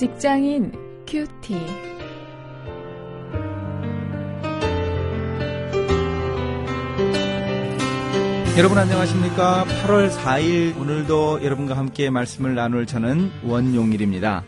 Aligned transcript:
직장인 0.00 0.72
큐티. 1.06 1.54
여러분 8.56 8.78
안녕하십니까? 8.78 9.66
8월 9.66 10.10
4일 10.10 10.80
오늘도 10.80 11.44
여러분과 11.44 11.76
함께 11.76 12.08
말씀을 12.08 12.54
나눌 12.54 12.86
저는 12.86 13.30
원용일입니다. 13.44 14.42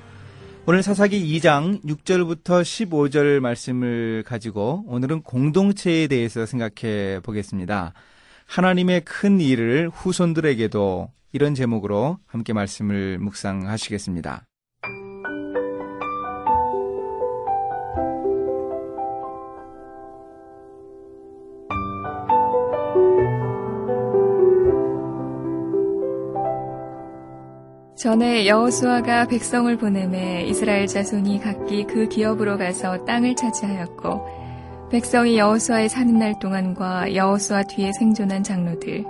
오늘 0.64 0.82
사사기 0.82 1.22
2장 1.38 1.84
6절부터 1.84 2.62
15절 2.62 3.40
말씀을 3.40 4.22
가지고 4.26 4.84
오늘은 4.86 5.20
공동체에 5.20 6.06
대해서 6.06 6.46
생각해 6.46 7.20
보겠습니다. 7.22 7.92
하나님의 8.46 9.02
큰 9.04 9.38
일을 9.38 9.90
후손들에게도 9.92 11.10
이런 11.34 11.54
제목으로 11.54 12.16
함께 12.26 12.54
말씀을 12.54 13.18
묵상하시겠습니다. 13.18 14.46
전에 28.02 28.48
여호수아가 28.48 29.28
백성을 29.28 29.76
보내매 29.76 30.44
이스라엘 30.48 30.88
자손이 30.88 31.38
각기 31.38 31.84
그 31.84 32.08
기업으로 32.08 32.58
가서 32.58 33.04
땅을 33.04 33.36
차지하였고 33.36 34.88
백성이 34.90 35.38
여호수아에 35.38 35.86
사는 35.86 36.18
날 36.18 36.36
동안과 36.40 37.14
여호수아 37.14 37.62
뒤에 37.62 37.92
생존한 37.96 38.42
장로들 38.42 39.04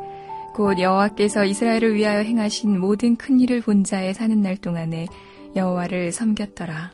곧 0.52 0.78
여호와께서 0.78 1.46
이스라엘을 1.46 1.94
위하여 1.94 2.18
행하신 2.18 2.78
모든 2.78 3.16
큰 3.16 3.40
일을 3.40 3.62
본 3.62 3.82
자에 3.82 4.12
사는 4.12 4.38
날 4.42 4.58
동안에 4.58 5.06
여호와를 5.56 6.12
섬겼더라. 6.12 6.92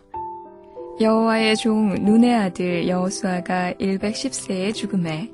여호와의 1.01 1.57
종 1.57 1.97
눈의 1.97 2.33
아들 2.33 2.87
여호수아가 2.87 3.73
110세에 3.73 4.73
죽음에 4.73 5.33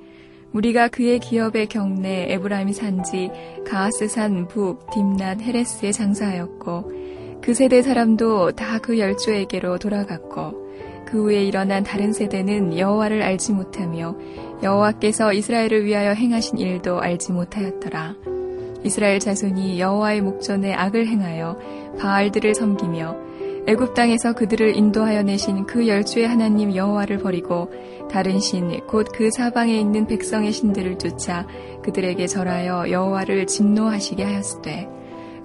우리가 0.54 0.88
그의 0.88 1.18
기업의 1.18 1.66
경내 1.66 2.32
에브라임 2.32 2.72
산지 2.72 3.30
가하스산 3.66 4.46
북 4.48 4.88
딥낫 4.92 5.42
헤레스에 5.42 5.92
장사하였고 5.92 7.40
그 7.42 7.52
세대 7.52 7.82
사람도 7.82 8.52
다 8.52 8.78
그 8.78 8.98
열조에게로 8.98 9.78
돌아갔고 9.78 10.64
그 11.06 11.24
후에 11.24 11.44
일어난 11.44 11.82
다른 11.84 12.12
세대는 12.12 12.78
여호와를 12.78 13.22
알지 13.22 13.52
못하며 13.52 14.16
여호와께서 14.62 15.32
이스라엘을 15.32 15.84
위하여 15.84 16.12
행하신 16.12 16.58
일도 16.58 17.00
알지 17.00 17.32
못하였더라. 17.32 18.14
이스라엘 18.84 19.18
자손이 19.18 19.80
여호와의 19.80 20.20
목전에 20.22 20.74
악을 20.74 21.06
행하여 21.06 21.58
바알들을 21.98 22.54
섬기며 22.54 23.16
애굽 23.66 23.94
땅에서 23.94 24.34
그들을 24.34 24.76
인도하여 24.76 25.22
내신 25.22 25.64
그 25.64 25.88
열주의 25.88 26.28
하나님 26.28 26.74
여호와를 26.74 27.18
버리고 27.18 27.70
다른 28.10 28.38
신 28.38 28.70
곧 28.70 29.04
그 29.14 29.30
사방에 29.30 29.78
있는 29.78 30.06
백성의 30.06 30.52
신들을 30.52 30.98
쫓아 30.98 31.46
그들에게 31.82 32.26
절하여 32.26 32.90
여호와를 32.90 33.46
진노하시게 33.46 34.22
하였으되 34.22 34.88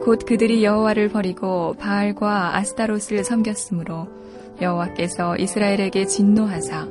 곧 0.01 0.25
그들이 0.25 0.63
여호와를 0.65 1.09
버리고 1.09 1.75
바알과 1.79 2.57
아스타롯을 2.57 3.23
섬겼으므로 3.23 4.07
여호와께서 4.61 5.37
이스라엘에게 5.37 6.05
진노하사 6.05 6.87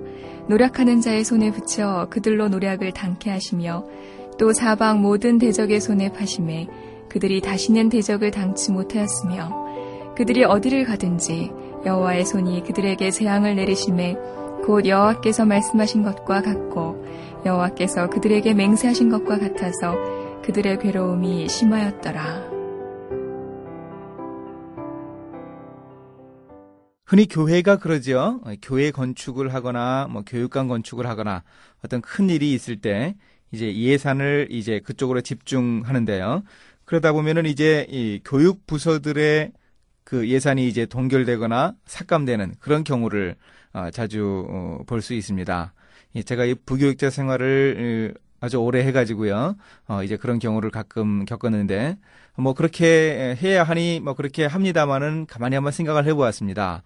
노력하는 0.49 1.03
자의 1.03 1.25
손에 1.25 1.51
붙여 1.51 2.07
그들로 2.09 2.49
노력을 2.49 2.91
당케 2.91 3.29
하시며 3.31 3.85
또 4.39 4.55
사방 4.55 5.03
모든 5.03 5.39
대적의 5.39 5.81
손에 5.83 6.11
파심에 6.11 6.69
그들이 7.11 7.43
다시는 7.43 7.91
대적을 7.91 8.31
당치 8.31 8.73
못하였으며 8.73 9.68
그들이 10.19 10.43
어디를 10.43 10.85
가든지 10.85 11.53
여호와의 11.87 12.27
손이 12.27 12.65
그들에게 12.65 13.09
재앙을 13.13 13.55
내리심에 13.55 14.17
곧 14.67 14.85
여호와께서 14.85 15.47
말씀하신 15.47 16.03
것과 16.03 16.43
같고 16.43 17.07
여호와께서 17.47 18.11
그들에게 18.11 18.53
맹세하신 18.53 19.11
것과 19.11 19.39
같아서 19.39 19.95
그들의 20.43 20.81
괴로움이 20.81 21.49
심하였더라. 21.49 22.51
흔히 27.07 27.29
교회가 27.29 27.77
그러죠. 27.77 28.41
교회 28.61 28.91
건축을 28.91 29.55
하거나 29.55 30.09
뭐 30.11 30.25
교육관 30.27 30.67
건축을 30.67 31.07
하거나 31.07 31.45
어떤 31.85 32.01
큰 32.01 32.29
일이 32.29 32.53
있을 32.55 32.81
때 32.81 33.15
이제 33.53 33.73
예산을 33.73 34.49
이제 34.51 34.81
그쪽으로 34.81 35.21
집중하는데요. 35.21 36.43
그러다 36.87 37.13
보면은 37.13 37.47
이제 37.47 37.87
이 37.89 38.21
교육 38.25 38.67
부서들의 38.67 39.53
그 40.09 40.27
예산이 40.27 40.67
이제 40.67 40.87
동결되거나 40.87 41.75
삭감되는 41.85 42.55
그런 42.61 42.83
경우를 42.83 43.37
어, 43.75 43.91
자주 43.91 44.47
어, 44.49 44.79
볼 44.87 45.03
수 45.03 45.13
있습니다. 45.13 45.75
제가 46.25 46.47
이 46.47 46.55
부교육자 46.55 47.11
생활을 47.11 48.15
아주 48.41 48.57
오래 48.57 48.83
해가지고요. 48.87 49.57
어, 49.87 50.03
이제 50.03 50.17
그런 50.17 50.39
경우를 50.39 50.71
가끔 50.71 51.27
겪었는데 51.27 51.99
뭐 52.37 52.55
그렇게 52.55 53.37
해야 53.43 53.65
하니 53.65 54.01
뭐 54.01 54.15
그렇게 54.15 54.47
합니다만은 54.47 55.27
가만히 55.27 55.57
한번 55.57 55.73
생각을 55.73 56.07
해보았습니다. 56.07 56.83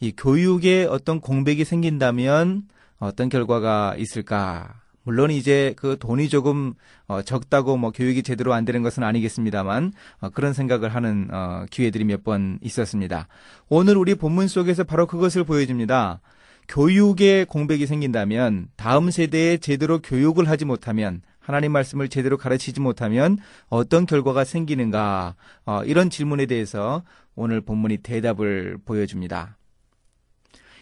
이 0.00 0.12
교육에 0.16 0.86
어떤 0.90 1.20
공백이 1.20 1.64
생긴다면 1.64 2.62
어떤 2.98 3.28
결과가 3.28 3.94
있을까? 3.96 4.80
물론 5.06 5.30
이제 5.30 5.72
그 5.76 5.96
돈이 6.00 6.28
조금 6.28 6.74
어, 7.06 7.22
적다고 7.22 7.76
뭐 7.76 7.92
교육이 7.92 8.24
제대로 8.24 8.52
안 8.52 8.64
되는 8.64 8.82
것은 8.82 9.04
아니겠습니다만 9.04 9.92
어, 10.20 10.30
그런 10.30 10.52
생각을 10.52 10.94
하는 10.94 11.28
어, 11.32 11.64
기회들이 11.70 12.04
몇 12.04 12.24
번 12.24 12.58
있었습니다. 12.60 13.28
오늘 13.68 13.96
우리 13.96 14.16
본문 14.16 14.48
속에서 14.48 14.82
바로 14.82 15.06
그것을 15.06 15.44
보여줍니다. 15.44 16.20
교육에 16.66 17.44
공백이 17.44 17.86
생긴다면 17.86 18.66
다음 18.74 19.12
세대에 19.12 19.58
제대로 19.58 20.00
교육을 20.00 20.48
하지 20.48 20.64
못하면 20.64 21.22
하나님 21.38 21.70
말씀을 21.70 22.08
제대로 22.08 22.36
가르치지 22.36 22.80
못하면 22.80 23.38
어떤 23.68 24.06
결과가 24.06 24.42
생기는가 24.42 25.36
어, 25.66 25.84
이런 25.84 26.10
질문에 26.10 26.46
대해서 26.46 27.04
오늘 27.36 27.60
본문이 27.60 27.98
대답을 27.98 28.78
보여줍니다. 28.84 29.56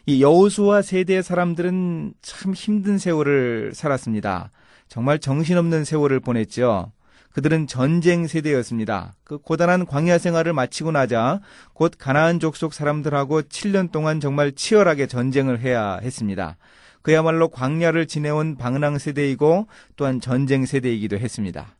이 0.06 0.22
여호수아 0.22 0.82
세대의 0.82 1.22
사람들은 1.22 2.14
참 2.20 2.52
힘든 2.52 2.98
세월을 2.98 3.72
살았습니다. 3.74 4.50
정말 4.86 5.18
정신없는 5.18 5.84
세월을 5.84 6.20
보냈죠. 6.20 6.92
그들은 7.32 7.66
전쟁 7.66 8.26
세대였습니다. 8.26 9.14
그 9.24 9.38
고단한 9.38 9.86
광야 9.86 10.18
생활을 10.18 10.52
마치고 10.52 10.92
나자 10.92 11.40
곧 11.72 11.94
가나안 11.98 12.38
족속 12.38 12.74
사람들하고 12.74 13.42
7년 13.42 13.90
동안 13.90 14.20
정말 14.20 14.52
치열하게 14.52 15.06
전쟁을 15.06 15.60
해야 15.60 15.96
했습니다. 15.96 16.58
그야말로 17.00 17.48
광야를 17.48 18.06
지내온 18.06 18.56
방랑 18.56 18.98
세대이고 18.98 19.66
또한 19.96 20.20
전쟁 20.20 20.66
세대이기도 20.66 21.18
했습니다. 21.18 21.76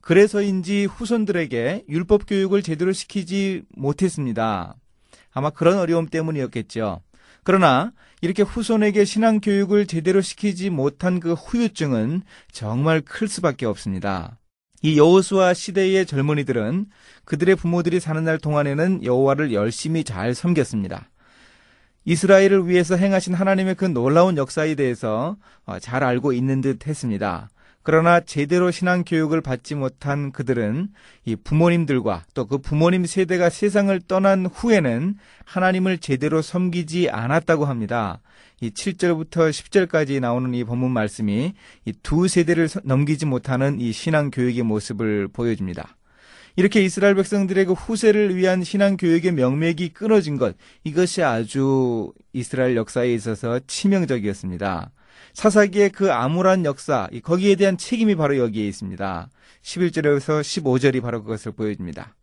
그래서인지 0.00 0.86
후손들에게 0.86 1.84
율법 1.88 2.26
교육을 2.26 2.62
제대로 2.62 2.92
시키지 2.92 3.62
못했습니다. 3.76 4.74
아마 5.32 5.50
그런 5.50 5.78
어려움 5.78 6.08
때문이었겠죠. 6.08 7.00
그러나 7.50 7.90
이렇게 8.20 8.44
후손에게 8.44 9.04
신앙 9.04 9.40
교육을 9.40 9.86
제대로 9.86 10.20
시키지 10.20 10.70
못한 10.70 11.18
그 11.18 11.32
후유증은 11.32 12.22
정말 12.52 13.00
클 13.00 13.26
수밖에 13.26 13.66
없습니다. 13.66 14.38
이 14.82 14.96
여호수아 14.96 15.52
시대의 15.54 16.06
젊은이들은 16.06 16.86
그들의 17.24 17.56
부모들이 17.56 17.98
사는 17.98 18.22
날 18.22 18.38
동안에는 18.38 19.02
여호와를 19.02 19.52
열심히 19.52 20.04
잘 20.04 20.32
섬겼습니다. 20.32 21.10
이스라엘을 22.04 22.68
위해서 22.68 22.94
행하신 22.94 23.34
하나님의 23.34 23.74
그 23.74 23.84
놀라운 23.86 24.36
역사에 24.36 24.76
대해서 24.76 25.36
어, 25.66 25.80
잘 25.80 26.04
알고 26.04 26.32
있는 26.32 26.60
듯 26.60 26.86
했습니다. 26.86 27.50
그러나 27.82 28.20
제대로 28.20 28.70
신앙 28.70 29.04
교육을 29.04 29.40
받지 29.40 29.74
못한 29.74 30.32
그들은 30.32 30.88
이 31.24 31.34
부모님들과 31.36 32.24
또 32.34 32.44
그 32.46 32.58
부모님 32.58 33.06
세대가 33.06 33.48
세상을 33.48 33.98
떠난 34.06 34.46
후에는 34.46 35.14
하나님을 35.44 35.98
제대로 35.98 36.42
섬기지 36.42 37.08
않았다고 37.10 37.64
합니다. 37.64 38.20
이 38.60 38.70
7절부터 38.70 39.50
10절까지 39.50 40.20
나오는 40.20 40.52
이 40.54 40.64
본문 40.64 40.90
말씀이 40.90 41.54
이 41.86 41.92
두 42.02 42.28
세대를 42.28 42.68
넘기지 42.84 43.24
못하는 43.24 43.80
이 43.80 43.92
신앙 43.92 44.30
교육의 44.30 44.62
모습을 44.64 45.28
보여줍니다. 45.28 45.96
이렇게 46.56 46.82
이스라엘 46.84 47.14
백성들의 47.14 47.64
그 47.64 47.72
후세를 47.72 48.36
위한 48.36 48.62
신앙 48.64 48.96
교육의 48.98 49.32
명맥이 49.32 49.90
끊어진 49.90 50.36
것 50.36 50.56
이것이 50.84 51.22
아주 51.22 52.12
이스라엘 52.34 52.76
역사에 52.76 53.14
있어서 53.14 53.60
치명적이었습니다. 53.66 54.90
사사기의 55.34 55.90
그 55.90 56.12
암울한 56.12 56.64
역사, 56.64 57.08
거기에 57.22 57.56
대한 57.56 57.76
책임이 57.76 58.14
바로 58.14 58.36
여기에 58.38 58.66
있습니다. 58.68 59.30
11절에서 59.62 60.40
15절이 60.40 61.02
바로 61.02 61.22
그것을 61.22 61.52
보여줍니다. 61.52 62.14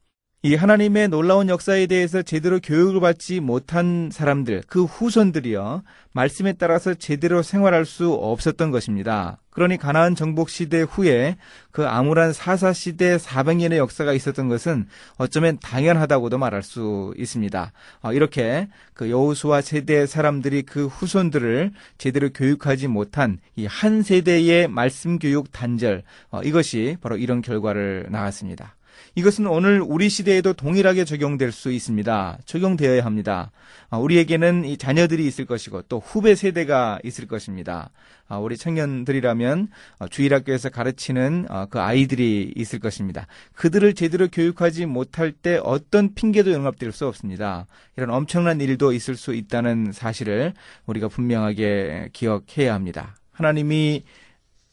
이 0.48 0.56
하나님의 0.56 1.10
놀라운 1.10 1.50
역사에 1.50 1.88
대해서 1.88 2.22
제대로 2.22 2.62
교육을 2.62 3.02
받지 3.02 3.42
못한 3.42 4.10
사람들, 4.14 4.64
그 4.66 4.86
후손들이요, 4.86 5.84
말씀에 6.14 6.54
따라서 6.54 6.94
제대로 6.94 7.44
생활할 7.44 7.84
수 7.84 8.14
없었던 8.14 8.72
것입니다. 8.72 9.40
그러니 9.50 9.76
가나안 9.76 10.16
정복 10.16 10.50
시대 10.50 10.84
후에 10.84 11.36
그 11.72 11.86
암울한 11.86 12.32
사사 12.32 12.72
시대 12.72 13.18
400년의 13.18 13.76
역사가 13.76 14.14
있었던 14.14 14.48
것은 14.48 14.88
어쩌면 15.18 15.58
당연하다고도 15.62 16.38
말할 16.38 16.64
수 16.64 17.14
있습니다. 17.18 17.74
어, 18.04 18.14
이렇게 18.14 18.70
그 18.94 19.10
여호수아 19.10 19.60
세대 19.60 20.06
사람들이 20.06 20.62
그 20.62 20.88
후손들을 20.88 21.74
제대로 21.98 22.30
교육하지 22.30 22.88
못한 22.88 23.40
이 23.58 23.66
한 23.66 24.02
세대의 24.02 24.70
말씀 24.70 25.20
교육 25.20 25.52
단절 25.52 26.04
어, 26.32 26.42
이것이 26.42 26.96
바로 27.02 27.18
이런 27.18 27.42
결과를 27.42 28.08
나왔습니다. 28.12 28.77
이것은 29.16 29.48
오늘 29.48 29.82
우리 29.82 30.10
시대에도 30.10 30.54
동일하게 30.54 31.06
적용될 31.06 31.52
수 31.52 31.72
있습니다. 31.72 32.40
적용되어야 32.46 33.04
합니다. 33.04 33.52
아, 33.90 33.98
우리에게는 33.98 34.66
이 34.66 34.78
자녀들이 34.78 35.26
있을 35.26 35.46
것이고 35.46 35.84
또 35.84 36.00
후배 36.00 36.36
세대가 36.36 37.00
있을 37.04 37.28
것입니다. 37.28 37.90
아, 38.28 38.38
우리 38.38 38.58
청년들이라면 38.58 39.70
어, 40.00 40.08
주일학교에서 40.08 40.70
가르치는 40.70 41.48
어, 41.50 41.68
그 41.70 41.80
아이들이 41.80 42.54
있을 42.56 42.80
것입니다. 42.80 43.28
그들을 43.54 43.94
제대로 43.94 44.28
교육하지 44.28 44.86
못할 44.86 45.32
때 45.32 45.60
어떤 45.64 46.14
핑계도 46.14 46.52
용납될 46.52 46.92
수 46.92 47.08
없습니다. 47.08 47.68
이런 47.96 48.10
엄청난 48.10 48.60
일도 48.60 48.94
있을 48.94 49.16
수 49.16 49.34
있다는 49.34 49.92
사실을 49.94 50.54
우리가 50.86 51.08
분명하게 51.08 52.10
기억해야 52.14 52.74
합니다. 52.74 53.16
하나님이 53.32 54.04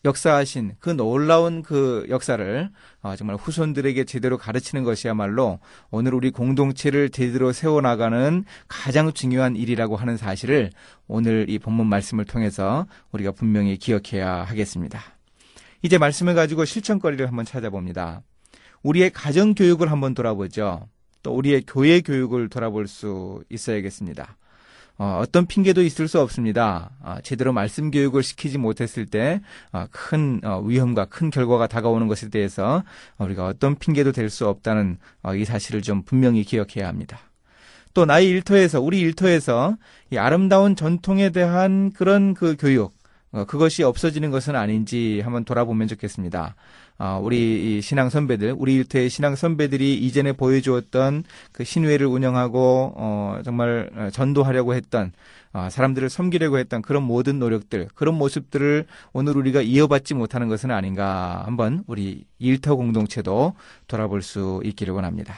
역사하신 0.04 0.76
그 0.80 0.90
놀라운 0.90 1.62
그 1.62 2.06
역사를 2.08 2.70
어, 3.02 3.16
정말 3.16 3.36
후손들에게 3.36 4.04
제대로 4.04 4.36
가르치는 4.36 4.84
것이야말로 4.84 5.60
오늘 5.90 6.14
우리 6.14 6.30
공동체를 6.30 7.08
제대로 7.08 7.52
세워나가는 7.52 8.44
가장 8.68 9.12
중요한 9.12 9.56
일이라고 9.56 9.96
하는 9.96 10.16
사실을 10.16 10.70
오늘 11.06 11.46
이 11.48 11.58
본문 11.58 11.86
말씀을 11.86 12.26
통해서 12.26 12.86
우리가 13.12 13.32
분명히 13.32 13.76
기억해야 13.76 14.42
하겠습니다. 14.44 15.00
이제 15.82 15.98
말씀을 15.98 16.34
가지고 16.34 16.64
실천거리를 16.64 17.26
한번 17.26 17.44
찾아봅니다. 17.44 18.22
우리의 18.82 19.10
가정 19.10 19.54
교육을 19.54 19.90
한번 19.90 20.14
돌아보죠. 20.14 20.88
또 21.22 21.34
우리의 21.34 21.64
교회 21.66 22.00
교육을 22.02 22.50
돌아볼 22.50 22.86
수 22.86 23.42
있어야겠습니다. 23.48 24.36
어, 24.96 25.24
떤 25.32 25.46
핑계도 25.46 25.82
있을 25.82 26.06
수 26.06 26.20
없습니다. 26.20 26.90
어, 27.02 27.16
제대로 27.24 27.52
말씀 27.52 27.90
교육을 27.90 28.22
시키지 28.22 28.58
못했을 28.58 29.06
때큰 29.06 30.40
어, 30.44 30.48
어, 30.48 30.60
위험과 30.62 31.06
큰 31.06 31.30
결과가 31.30 31.66
다가오는 31.66 32.06
것에 32.06 32.28
대해서 32.28 32.84
우리가 33.18 33.46
어떤 33.46 33.74
핑계도 33.76 34.12
될 34.12 34.30
수 34.30 34.48
없다는 34.48 34.98
어, 35.22 35.34
이 35.34 35.44
사실을 35.44 35.82
좀 35.82 36.02
분명히 36.02 36.44
기억해야 36.44 36.88
합니다. 36.88 37.18
또 37.92 38.04
나의 38.04 38.28
일터에서 38.28 38.80
우리 38.80 39.00
일터에서 39.00 39.76
이 40.10 40.16
아름다운 40.16 40.74
전통에 40.74 41.30
대한 41.30 41.92
그런 41.92 42.34
그 42.34 42.56
교육 42.58 42.86
어, 42.86 43.03
그것이 43.46 43.82
없어지는 43.82 44.30
것은 44.30 44.54
아닌지 44.54 45.20
한번 45.24 45.44
돌아보면 45.44 45.88
좋겠습니다. 45.88 46.54
어, 46.98 47.20
우리 47.20 47.80
신앙 47.82 48.08
선배들, 48.08 48.54
우리 48.56 48.74
일터의 48.74 49.10
신앙 49.10 49.34
선배들이 49.34 49.96
이전에 49.96 50.32
보여주었던 50.32 51.24
그 51.50 51.64
신회를 51.64 52.06
운영하고 52.06 52.92
어, 52.96 53.40
정말 53.44 54.10
전도하려고 54.12 54.74
했던 54.74 55.12
사람들을 55.70 56.08
섬기려고 56.08 56.58
했던 56.58 56.82
그런 56.82 57.02
모든 57.02 57.38
노력들, 57.38 57.88
그런 57.94 58.16
모습들을 58.16 58.86
오늘 59.12 59.36
우리가 59.36 59.62
이어받지 59.62 60.14
못하는 60.14 60.48
것은 60.48 60.70
아닌가 60.70 61.42
한번 61.46 61.84
우리 61.86 62.24
일터 62.38 62.76
공동체도 62.76 63.54
돌아볼 63.86 64.22
수 64.22 64.60
있기를 64.64 64.94
원합니다. 64.94 65.34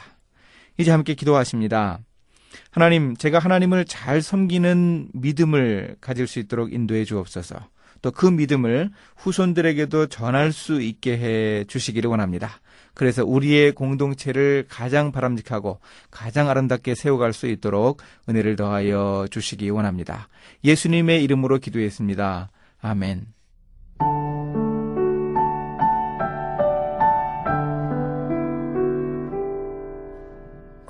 이제 0.77 0.91
함께 0.91 1.13
기도하십니다. 1.13 1.99
하나님, 2.71 3.15
제가 3.15 3.39
하나님을 3.39 3.85
잘 3.85 4.21
섬기는 4.21 5.09
믿음을 5.13 5.97
가질 6.01 6.27
수 6.27 6.39
있도록 6.39 6.73
인도해 6.73 7.03
주옵소서. 7.03 7.67
또 8.01 8.11
그 8.11 8.25
믿음을 8.25 8.89
후손들에게도 9.17 10.07
전할 10.07 10.51
수 10.51 10.81
있게 10.81 11.17
해 11.17 11.63
주시기를 11.65 12.09
원합니다. 12.09 12.59
그래서 12.93 13.23
우리의 13.23 13.73
공동체를 13.73 14.65
가장 14.67 15.11
바람직하고 15.11 15.79
가장 16.09 16.49
아름답게 16.49 16.95
세워갈 16.95 17.31
수 17.31 17.45
있도록 17.47 18.01
은혜를 18.27 18.55
더하여 18.55 19.27
주시기 19.29 19.69
원합니다. 19.69 20.29
예수님의 20.63 21.23
이름으로 21.23 21.59
기도했습니다. 21.59 22.49
아멘. 22.81 23.36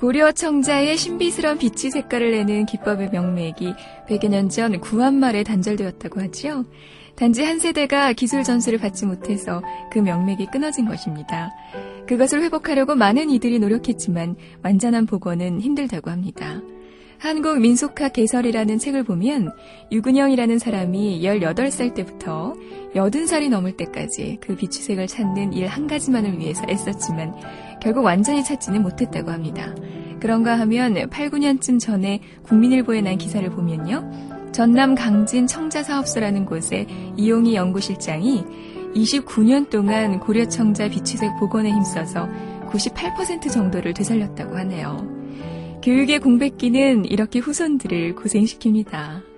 고려 0.08 0.32
청자의 0.32 0.96
신비스러운 0.96 1.58
빛이 1.58 1.90
색깔을 1.90 2.30
내는 2.30 2.64
기법의 2.64 3.10
명맥이 3.10 3.74
100여 4.08 4.28
년 4.30 4.48
전 4.48 4.80
구한말에 4.80 5.42
단절되었다고 5.42 6.22
하지요. 6.22 6.64
단지 7.14 7.44
한 7.44 7.58
세대가 7.58 8.14
기술 8.14 8.42
전수를 8.42 8.78
받지 8.78 9.04
못해서 9.04 9.62
그 9.92 9.98
명맥이 9.98 10.46
끊어진 10.46 10.88
것입니다. 10.88 11.50
그것을 12.06 12.40
회복하려고 12.40 12.94
많은 12.94 13.28
이들이 13.28 13.58
노력했지만 13.58 14.36
완전한 14.62 15.04
복원은 15.04 15.60
힘들다고 15.60 16.10
합니다. 16.10 16.62
한국 17.18 17.58
민속학 17.58 18.12
개설이라는 18.12 18.78
책을 18.78 19.02
보면 19.02 19.50
유근영이라는 19.90 20.58
사람이 20.58 21.20
18살 21.22 21.92
때부터 21.94 22.54
80살이 22.94 23.48
넘을 23.50 23.76
때까지 23.76 24.38
그 24.40 24.54
비추색을 24.54 25.08
찾는 25.08 25.52
일 25.52 25.66
한 25.66 25.86
가지만을 25.88 26.38
위해서 26.38 26.64
애썼지만 26.68 27.34
결국 27.82 28.04
완전히 28.04 28.44
찾지는 28.44 28.82
못했다고 28.82 29.30
합니다. 29.30 29.74
그런가 30.20 30.58
하면 30.60 31.08
8, 31.10 31.30
9년쯤 31.30 31.80
전에 31.80 32.20
국민일보에 32.44 33.00
난 33.00 33.18
기사를 33.18 33.48
보면요. 33.50 34.50
전남 34.52 34.94
강진 34.94 35.46
청자사업소라는 35.46 36.46
곳에 36.46 36.86
이용희 37.16 37.54
연구실장이 37.54 38.44
29년 38.94 39.68
동안 39.70 40.20
고려청자 40.20 40.88
비취색 40.88 41.36
복원에 41.38 41.70
힘써서 41.70 42.28
98% 42.70 43.50
정도를 43.52 43.92
되살렸다고 43.92 44.56
하네요. 44.56 45.17
교육의 45.82 46.18
공백기는 46.18 47.04
이렇게 47.04 47.38
후손들을 47.38 48.14
고생시킵니다. 48.16 49.37